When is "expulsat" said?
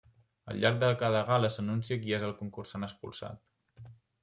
2.91-3.89